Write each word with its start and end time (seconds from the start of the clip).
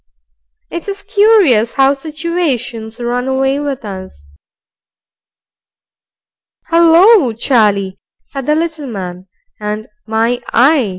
It 0.71 0.87
is 0.87 1.03
curious 1.03 1.73
how 1.73 1.93
situations 1.93 2.99
run 2.99 3.27
away 3.27 3.59
with 3.59 3.85
us. 3.85 4.29
"'Ullo, 6.71 7.33
Charlie!" 7.33 7.99
said 8.25 8.47
the 8.47 8.55
little 8.55 8.87
man, 8.87 9.27
and 9.59 9.85
"My 10.07 10.41
eye!" 10.51 10.89